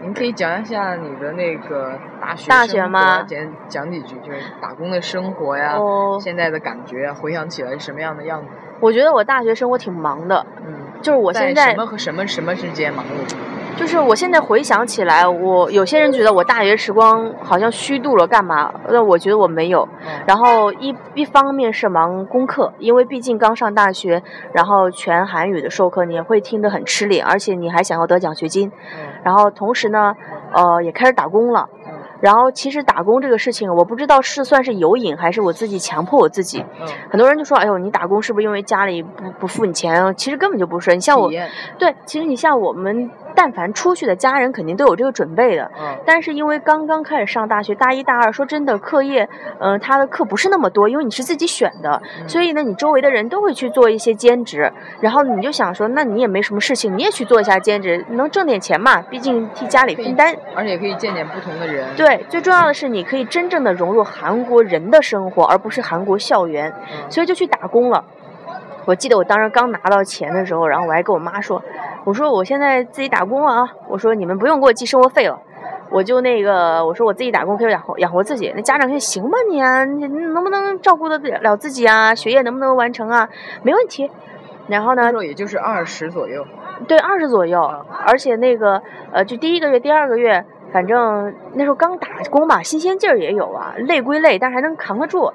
[0.02, 3.24] 您可以讲一下你的那个大学大学吗？
[3.24, 5.78] 讲讲几句，就是打工的生活呀，
[6.20, 8.50] 现在的感觉，回想起来是什么样的样子？
[8.82, 13.36] 我觉得我大学生活挺忙的，嗯，就是我现在什么和什么什么之间忙碌？
[13.78, 18.72] 就是我现在回想起来，我有些人觉得我大学时光好像虚度了，干嘛？
[18.90, 19.88] 那我觉得我没有。
[20.28, 24.22] 然后一一方面是忙功课，因为毕竟刚上大学，
[24.54, 28.72] 然后全韩语的授课你也会听得很吃力，而且你还想要得奖学金。
[29.24, 30.16] 然后同时呢，
[30.54, 31.68] 呃，也开始打工了。
[32.22, 36.64] 然后其实打工这个事情，我不知道是算是有瘾还是我自己强迫我自己。
[37.10, 40.94] 很多人就说：“哎呦，你打工是不是因为家里不不付你钱？”其实根本就不是。
[40.94, 41.30] 你像我，
[41.78, 43.10] 对，其实你像我们。
[43.34, 45.72] 但凡出去的家人肯定都有这个准备的，
[46.06, 49.30] 但是因为刚刚开始上大学，大一大二，说真的，课业，
[49.62, 61.88] 嗯，他的课不是那么多，因为你是自己选的，所以呢，你周围的人都会去做一些兼职，然后你就想说，那你也没什么事情，你也去做一下兼职，能挣点钱嘛，毕竟替家里分担，而且可以见见不同的人。
[61.96, 66.74] 对，最重要的是你可以真正的融入韩国人的生活，而不是韩国校园，
[67.10, 68.04] 所以就去打工了。
[68.86, 71.62] 我记得我当时刚拿到钱的时候，然后我还跟我妈说
[72.04, 75.40] ：“我说我现在自己打工了啊，我说你们不用给我寄生活费了，
[75.92, 82.16] 我就那个我说我自己打工可以养活养活自己。”那家长说：“行吧你啊，你能不能照顾得了自己啊？
[82.16, 83.30] 学业能不能完成啊？
[83.62, 84.10] 没问题。”
[84.68, 85.12] 然后呢？
[85.26, 86.46] 也就是二十左右。
[86.88, 87.62] 对，二十左右。
[88.06, 95.32] 而且那个呃，就第一个月、第二个月，反正那时候刚打工吧，新鲜劲儿也有啊，累归累，但是还能扛得住。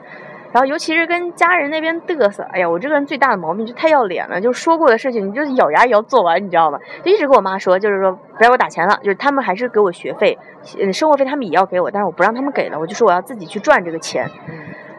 [0.53, 6.79] 然后，尤其是跟家人那边嘚瑟，哎呀，我这个人最大的毛病就太要脸了，就说过的事情，你就咬牙也要做完，你知道吗？
[7.03, 10.39] 就一直跟我妈说，就是说不要给我打钱了，就是他们还是给我学费，
[10.81, 14.31] 嗯，生活费他们也要给我，但是我不让他们给了，我就说我要自己去赚这个钱。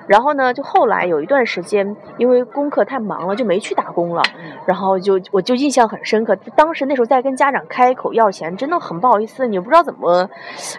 [0.08, 4.24] 然后呢，就后来有一段时间，因为功课太忙了，就没去打工了。
[4.66, 10.30] 然后就我就印象很深刻，当时那时候在跟家长开口要钱，真的很不好意思，你不知道怎么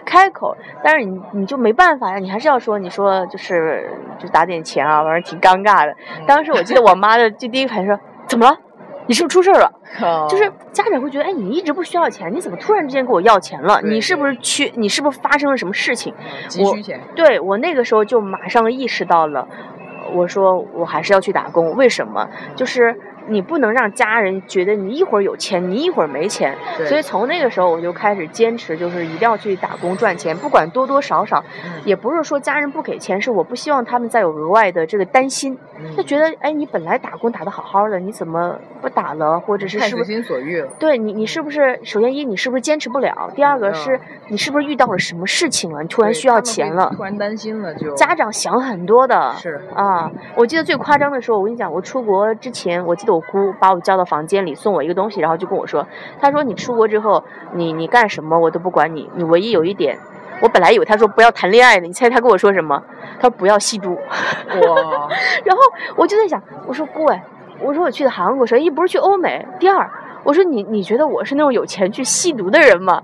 [0.03, 0.55] 开口。
[0.83, 5.95] 但是你你就没办法呀，你还是要说，你说就是就打点钱啊，反正挺尴尬的。
[6.25, 8.57] 当时我记得我妈的就第一反应说，怎么了？
[9.09, 9.71] 你是不是出事儿了？
[10.29, 13.81] 就是家长会觉得，哎，你一直不需要钱，你怎么突然之间给我要钱了？
[13.81, 14.71] 你是不是缺？
[14.75, 16.13] 你是不是发生了什么事情？
[16.47, 17.01] 急需钱。
[17.15, 19.47] 对我那个时候就马上意识到了，
[20.13, 21.75] 我说我还是要去打工。
[21.75, 22.29] 为什么？
[22.55, 22.95] 就是。
[23.29, 26.55] 你不能让家人觉得你一会儿有钱，你一会儿没钱。
[26.87, 31.43] 所以从那个时候我就开始坚持，就是一定要去打工赚钱，不管多多少少。
[31.85, 35.57] 也不是说家人不给钱，是我不希望他们再有额外的这个担心。
[35.95, 39.39] 就觉得，哎，你本来打工打得好好的，你怎么不打了？
[39.39, 40.67] 或者是是不是随心所欲了？
[40.77, 43.31] 对你，你是不是首先一你是不是坚持不了？
[43.35, 45.81] 第二个是你是不是遇到了什么事情了？
[45.81, 46.91] 你突然需要钱了？
[46.95, 47.93] 突然担心了就。
[47.95, 49.33] 家长想很多的。
[49.37, 55.87] 是啊，我记得最夸张的时候，我跟你讲，我出国之前，我记得我姑把我叫到房间里，送我一个东西，然后就跟我说，
[56.19, 59.97] 他说你出国之后，你你干什么我都不管你，你唯一有一点。
[60.41, 62.81] 我本来以为他说不要谈恋爱呢，你猜他跟我说什么？
[63.19, 63.93] 他说不要吸毒。
[63.95, 65.09] 哇！
[65.43, 65.61] 然后
[65.97, 67.21] 我就在想，我说姑哎，
[67.59, 69.89] 我说我去的韩国，首先一不是去欧美，第二
[70.23, 73.01] 我说你你觉得我是那种有钱去吸毒的人吗？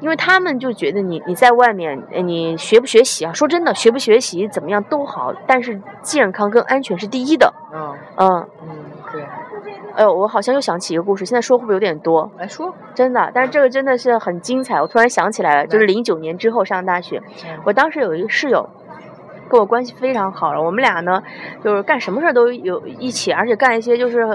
[0.00, 3.32] 因为他们就觉得你你在外面，呃你学不学习啊？
[3.32, 7.52] 说真的，学不学习怎么样都好，但是健康跟安全是第一的。
[7.72, 8.68] 嗯嗯，嗯，
[9.12, 9.22] 对，
[9.94, 12.30] 哎呦，我好像又想起一个故事，现在说会不会有点多？
[12.38, 14.80] 来说，真的，但是这个真的是很精彩。
[14.80, 18.68] 我突然想起来了，就是零九年之后上大学，嗯我当时有一个室友，
[19.48, 20.62] 跟我关系非常好了。
[20.62, 21.22] 我们俩呢，
[21.62, 24.26] 就是干什么事儿都有一起，而且干一些就是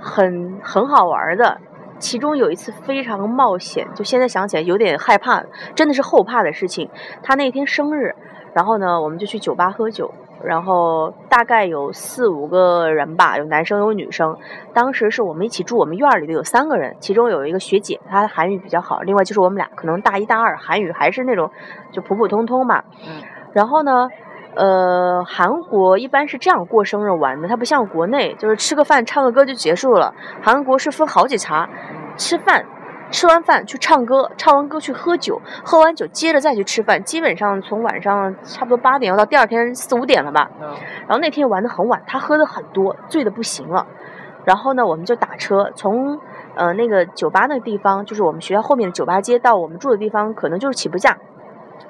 [0.00, 1.58] 很很好玩的。
[2.00, 5.44] 其中有一次非常冒险，就现在想起来有点害怕，
[5.74, 6.88] 真的是后怕的事情。
[7.22, 8.14] 他那天生日，
[8.54, 10.10] 然后呢，我们就去酒吧喝酒，
[10.42, 14.36] 然后大概有四五个人吧，有男生有女生。
[14.72, 21.50] 当时是我们一起住我们院里的有三个人，其中有一个学姐，她韩语比较好，另外就是我们俩可能大一大二，韩语还是那种
[21.92, 22.82] 就普普通通嘛。
[23.06, 23.22] 嗯
[23.52, 24.08] 然后呢，
[24.54, 30.14] 呃，韩国一般是这样过生日玩的，它不像国内，就是吃个饭、唱个歌就结束了。
[30.40, 31.68] 韩国是分好几茬，
[32.16, 32.64] 吃饭，
[33.10, 40.50] 吃完饭去唱歌，唱完歌去喝酒，喝完酒接着再去吃饭，基本上从晚上差不多八点要到第二天四五点了吧。
[40.60, 40.68] 嗯
[41.00, 43.86] 然后那天玩的很晚，他喝的很多，醉的不行了。
[44.44, 46.18] 然后呢，我们就打车从
[46.54, 51.18] 呃那个酒吧那个地方，就是我们学校后面的酒吧街到我们住的地方，可能就是起步价。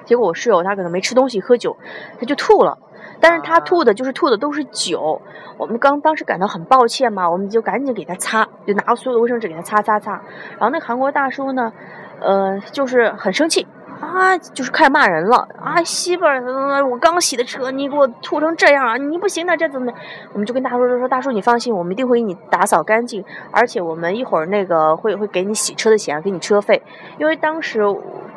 [0.05, 1.77] 结果我室友他可能没吃东西喝酒，
[2.19, 2.79] 他就吐了。
[3.21, 5.21] 但是他吐的就是吐的都是酒，
[5.57, 10.13] 我们刚当时感到很抱歉嘛，我们就赶紧给他擦，就拿所有的卫生纸给他擦擦擦。
[10.57, 11.71] 然后那韩国大叔呢，
[12.19, 13.67] 呃，就是很生气
[13.99, 19.93] 啊，就是开始骂人了啊，媳妇儿，呃我刚洗的车，你给我吐成这样啊，你不行的，这怎么的？
[20.33, 26.81] 我们就跟大叔说说，大叔你放心，我们一定会给你打扫干净，而且我们一会儿那个会会给你洗车的钱，给你车费，
[27.19, 27.81] 因为当时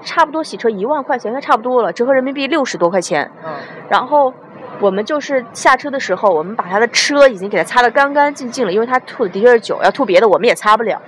[0.02, 3.30] 差不多洗车一万块钱，应该差不多了，折合人民币六十多块钱。
[3.44, 3.52] 嗯
[3.88, 4.32] 然后
[4.80, 11.00] 我们就是下车的时候，我们把他的车已经给他擦得干干净净了，因为他吐的的确是酒，要吐别的我们也擦不了。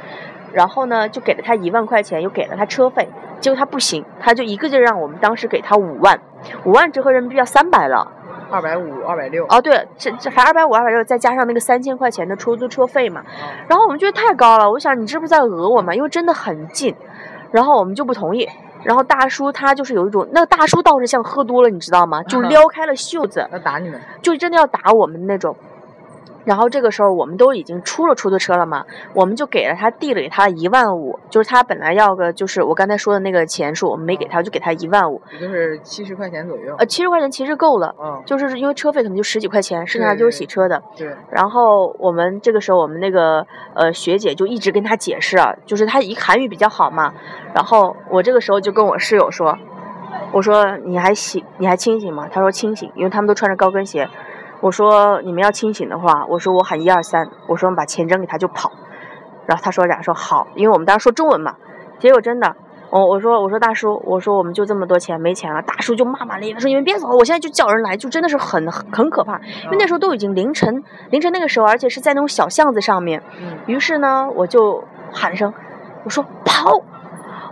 [0.53, 3.09] 然后呢，就给了他一万块钱，又给了他车费，
[3.41, 6.19] 结果他不行，他就一个劲儿让我们当时给他五万，
[6.65, 8.11] 五万折合人民币要三百了。
[8.49, 9.45] 二百五、二百六。
[9.49, 13.23] 哦，对，这这还二百五、二百六，再加上那个三千块钱的出租车费嘛。
[13.69, 15.93] 然后我们觉得太高了，我想你这不是在讹我吗？
[15.93, 16.95] 因为真的很近，
[17.51, 18.49] 然后我们就不同意。
[18.87, 22.23] 然后大叔他就是有一种，那个大叔倒是像喝多了，你知道吗？
[22.23, 24.01] 就撩开了袖子，要打你们。
[24.23, 25.55] 就真的要打我们那种。
[26.47, 36.77] 然后这个时候我们都已经出了出租车了嘛，我们就给了他递了给他一万五，就是他本来要个就是我刚才说的那个钱数，我们没给他，就给他一万五，也就是七十块钱左右。
[36.79, 40.81] 呃，七十块钱其实够了，嗯，就是因为车费可能就十几块钱，剩下就是洗车的。
[40.97, 47.13] 对，然后我们这个时候，我们那个呃学姐就一直跟他解释啊，就是他一韩语比较好嘛。
[47.53, 49.59] 然后我这个时候就跟我室友说，
[50.31, 52.29] 我说你还醒你还清醒吗？
[52.31, 54.09] 他说清醒，因为他们都穿着高跟鞋。
[54.61, 58.73] 我说你们要清醒的话，我说我喊一二三，我说我们把钱扔给他就跑。
[59.47, 61.55] 然后他说俩说好，因为我们当时说中文嘛。
[61.99, 62.57] 结果真的，
[62.91, 65.63] 我我说我说大叔，我说我们就这么多钱没钱了。
[65.63, 69.39] 大叔就骂骂咧咧说你们别走，我现在就叫人来，就真的是很很很可怕。
[69.65, 73.23] 因为那时候都已经凌晨，凌晨那个时候，而且是在那种小巷子上面。
[73.41, 75.55] 嗯，于是呢，我就喊声，
[76.05, 76.83] 我说跑。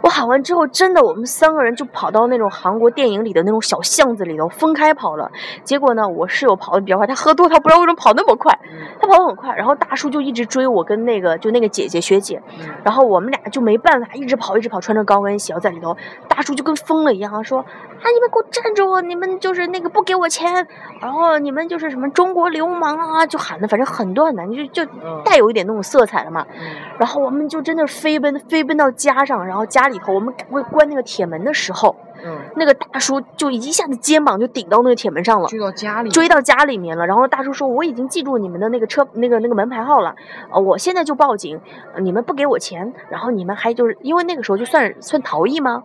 [0.05, 5.31] 我喊完之后，真的，我们三个人就跑到那种韩国电影里的那种小巷子里头，分开跑了。
[5.65, 9.57] 结果呢，我室友跑得比较快，他喝多，他不知道为什么跑那么快，嗯他跑得很快。
[9.57, 15.97] 然后大叔就一直追我跟那个就那个姐姐学姐，嗯然后我们俩就没办法，一直跑，一直跑，穿着高跟鞋在里头。
[16.29, 17.65] 大叔就跟疯了一样，说：“啊，
[18.13, 19.01] 你们给我站住！
[19.01, 20.67] 你们就是那个不给我钱，
[21.01, 26.45] 然后你们就是什么中国流氓啊！”就喊的反正很乱的，你就就嗯带有一点那种色彩了嘛。
[26.51, 26.61] 嗯
[26.99, 35.49] 然后我们就真的飞奔飞奔到家上，然后家里头我们赶快关那个铁门的时候，嗯，那个大叔就一下子肩膀就顶到那个铁门上了。
[35.49, 40.15] 追到家里，追到家里面了，然后大叔说：“我已经记住你们的那个车那个那个门牌号了，
[40.53, 41.61] 呃，我现在就报警，
[41.95, 45.83] 呃你们不给我钱，然后你们还就是因为那个时候就算算逃逸吗？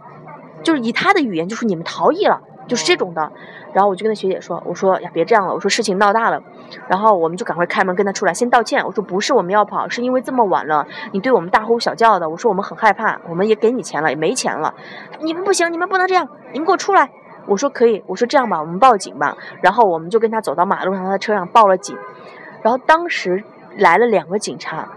[0.61, 3.29] 就是以他的语言就是你们逃逸了，就是这种的。
[3.73, 6.41] 然后我就跟那学姐说：我说呀别这样了，我说事情闹大了，
[6.87, 8.85] 然后我们就赶快开门跟他出来，先道歉。
[8.85, 14.73] 我说不是我们要跑，是因为这么晚了，你对我们大呼小叫的，我说我们很害怕，我们也给你钱了，也没钱了，
[15.19, 17.09] 你们不行，你们不能这样，你们给我出来。”
[17.47, 19.35] 我说可以，我说这样吧，我们报警吧。
[19.61, 21.97] 然后我们就跟他走到马路上，他的车上报了警。
[22.61, 23.43] 然后当时
[23.77, 24.87] 来了两个警察，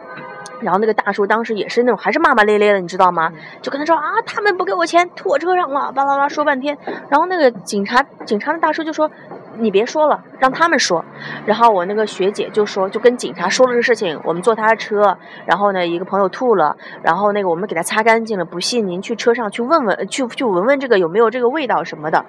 [0.62, 3.32] 然后那个大叔当时也是那种还是骂骂咧咧的，你知道吗？
[3.60, 6.76] 就跟他说啊，他们不给我钱，吐我车上了，巴拉巴拉说半天。
[7.10, 9.10] 然后那个警察警察的大叔就说。
[9.58, 11.04] 你别说了，让他们说。
[11.44, 22.24] 然后我那个学姐就说，就跟警察说了这事情，我们坐他的车，然后呢，一个朋友吐了，然后那个我们给他擦干净了，不信您去车上去问问，去去闻闻这个有没有这个味道什么的。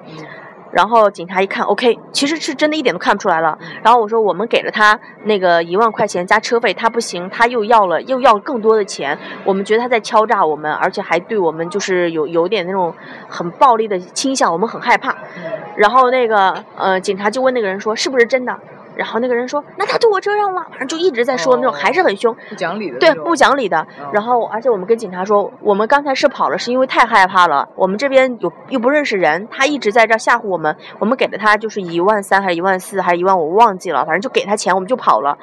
[0.73, 3.57] 然后警察一看，OK，其实是真的一点都看不出来了。
[3.61, 12.93] 嗯然后我说我们给了他那个一万块钱加车费，他不行，他又要了又要更多的钱，我们觉得他在敲诈我们，而且还对我们就是有有点那种
[13.29, 15.11] 很暴力的倾向，我们很害怕。
[15.11, 15.43] 嗯
[15.75, 18.57] 然后那个呃，警察就问那个人说是不是真的？
[18.95, 23.85] 然后那个人说那他对我这样了，反正就一直在说那种，哦还是很凶，不讲理的对不讲理的。
[23.99, 35.37] 嗯然后而且我们跟警察说，我们刚才是跑了，是因为太害怕了，我们这边有又不认识人，他一直在这儿吓唬我们，我们给了他就是一万三还是一万四还是一万，我忘记了，反正就给他钱，我们就跑了。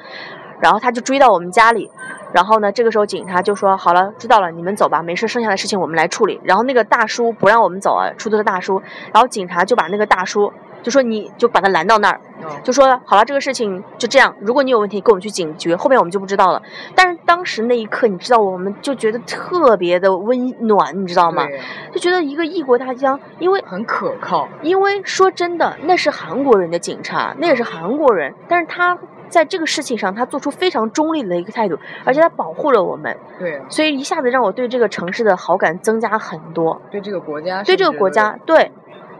[0.61, 1.89] 然后他就追到我们家里，
[2.33, 8.81] 然后呢，这个时候警察就说：“好了，知道了，你们走吧，没事，剩下的事情我们来处理。”然后那个大叔不让我们走啊，出租车大叔，
[9.11, 10.53] 然后警察就把那个大叔
[10.83, 16.61] 就说：“你就把他拦到那儿，嗯就说好了，这个事情就这样，如果你有问题，跟我们去警局，后面我们就不知道了。”
[16.95, 21.45] 但是当时那一刻，你知道，我们就觉得特别的温暖，你知道吗？
[21.93, 24.47] 就觉得一个异国他乡，因为很可靠。
[24.61, 28.97] 因为说真的，那是韩国人的警察，那也是韩国人，但是他
[29.31, 36.79] 在这个事情上，他做出非常中立的一个态度，而且他保护了我们，对啊，所以一下子让我对这个城市的好感增加很多。
[36.91, 38.71] 对这个国家，对这个国家，对，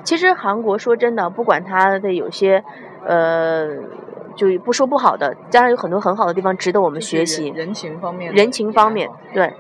[0.04, 2.64] 其实韩国说真的，不管它的有些，
[3.06, 3.70] 呃，
[4.36, 9.54] 就不说不好的，当然有很多很好的地方值得我我们学习，人情方面人情方面对。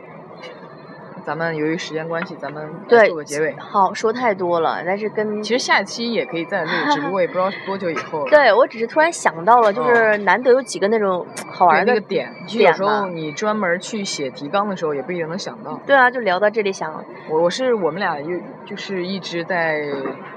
[1.23, 3.55] 咱们由于时间关系，咱们对做个结尾。
[3.59, 8.25] 好，说太多了，但是跟其实下一期也可以再录， 只不过也不知道多久以后。
[8.29, 15.79] 对我只是突然想到了，就是难得有几个那种好玩那个点，其实有时候你专门去写提纲的时候，也不一定能想到。
[15.85, 19.81] 对啊，就聊到这里想，我我是我们俩又就是一直在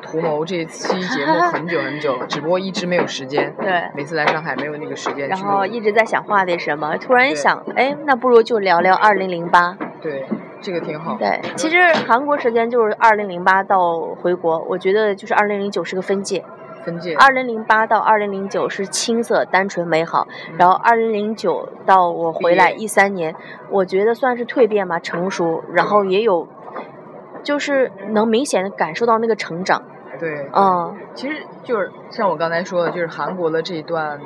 [0.02, 3.52] 图谋这期节目很久很久了，只不过一直没有时间。
[3.60, 9.76] 对，每次来上海没有那个时间然后一直在想画点什么，突然对想，哎，那不如就聊聊二零零八。
[10.02, 10.26] 对，
[10.64, 11.16] 这个挺好。
[11.18, 16.42] 对，其实韩国时间就是二零零八到回国，我觉得就是二零零九是个分界，
[16.86, 17.14] 分界。
[17.16, 23.34] 二零零八到二零零九是青涩、单纯、美好，然后二零零九到我回来一三年，
[23.68, 26.48] 我觉得算是蜕变吧，成熟，然后也有，
[27.42, 29.82] 就是能明显的感受到那个成长，
[30.18, 34.18] 对，嗯，其实就是像我刚才说的，就是韩国的这一段，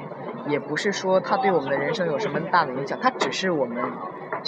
[0.46, 3.76] 也不是说它对我们的人生有什么大的影响，它只是我们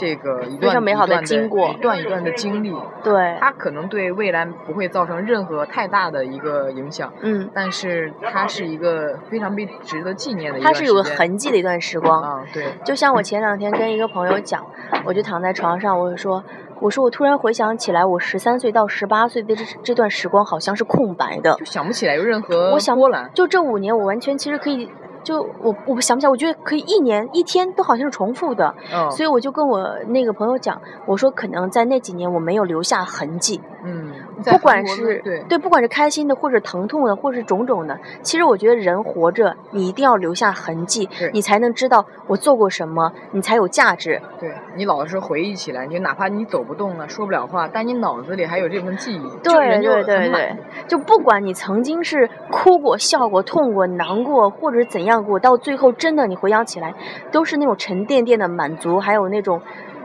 [0.00, 1.68] 这个一段非常美好的经过。
[1.68, 2.74] 一段一段的经历，
[3.04, 14.64] 对，它可能对未来不会造成任何太大的一个影响，嗯，但是它是一个非常被值得纪念的一段它是有个痕迹的一段时光，啊，对，就像我前两天跟一个朋友讲，
[15.04, 16.42] 我就躺在床上，我就说，
[16.80, 24.90] 我说我突然回想起来，我十三岁到十八岁的这这段时光好像是空白的就，想不起来有任何我想波澜，就这五年，我完全其实可以，
[25.22, 34.12] 就我我想不起来，我觉得可以一年一天都好像是重复的，嗯，所以我就跟我那个朋友讲，我说可能在那几年我没有留下痕迹，嗯，
[34.44, 44.20] 不管是对不管是开心的或者疼痛的，或是种种的，其实我觉得人活着，你一定要留下痕迹，你才能知道我做过什么，你才有价值。
[44.38, 50.56] 对你老是回忆起来，你就哪怕你走不动了，说不了话，但你脑子里还有这份记忆，就对对对对，
[50.86, 56.94] 就不管你曾经是哭过、笑过、痛过、难过，或者是怎样过，到最后真的你回想起来，
[57.30, 59.60] 都是那种沉甸甸的满足，还有那种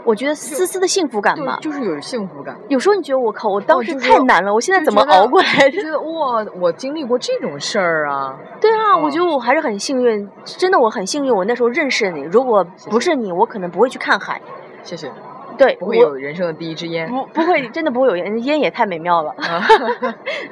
[0.05, 1.57] 我觉得丝丝的幸福感吧。
[1.59, 2.55] 对就是有幸福感。
[2.69, 5.71] 有时候你觉得我靠，我当时太难了，我现在怎么熬过来的？
[5.71, 8.37] 就觉得哇，我经历过这种事儿啊！
[8.61, 12.21] 对啊，我哦觉得我还是很幸运，真的我很幸运，我那时候认识你。
[12.21, 14.39] 如果不是你，我可能不会去看海。
[14.83, 15.11] 谢谢，
[15.57, 17.09] 对，不会我有人生的第一支烟。
[17.09, 19.33] 不不会，真的不会有烟，烟也太美妙了。
[19.41, 19.67] 啊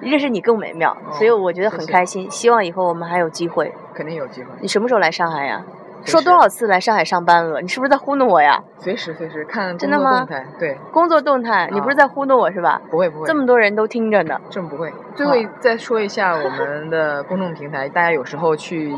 [0.01, 2.29] 认识你更美妙，所以哦我觉得很开心。
[2.31, 3.71] 希望以后我们还有机会。
[3.93, 5.63] 肯定有机会，你什么时候来上海呀？
[6.05, 7.61] 随说多少次来上海上班了？
[7.61, 8.61] 你是不是在糊弄我呀？
[8.79, 10.27] 随时随时看真的吗。
[10.59, 12.81] 对，工作动态，你不是啊在糊弄我是吧？
[12.89, 14.39] 不会不会，这么多人都听着呢。
[14.49, 14.91] 这么不会。
[15.15, 18.93] 最后再说一下我们的公众平台，大家有时候去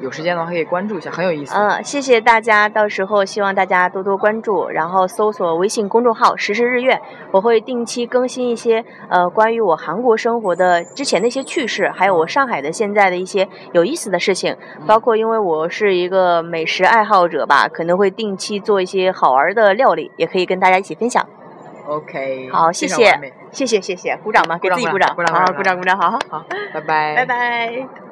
[0.00, 1.54] 有时间的话可以关注一下，很有意思。
[1.56, 7.00] 嗯，谢谢大家，到时候希望大家多多关注，然后搜索微信公众号“时事日月”，
[7.32, 21.26] 我会定期更新一些呃关于我韩国生活的之前的一些趣事，还有我上海的现在的一些有意思的事情，包括因为我是一个美食爱好者吧，可能会定期做一些好玩的料理，也可以跟大家一起分享。
[21.86, 23.04] OK，好，谢谢
[23.50, 26.44] 谢谢谢谢，鼓掌吧，给自己鼓鼓掌，鼓掌好，鼓掌鼓掌鼓掌，好好，好，
[26.74, 28.07] 拜拜，拜拜。